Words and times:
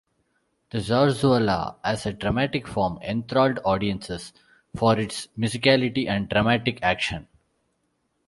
The 0.71 0.79
zarzuela 0.79 1.75
as 1.83 2.07
a 2.07 2.13
dramatic 2.13 2.67
form 2.67 2.97
enthralled 3.03 3.59
audiences 3.63 4.33
for 4.75 4.97
its 4.99 5.27
musicality 5.37 6.07
and 6.09 6.27
dramatic 6.27 6.79
action. 6.81 7.27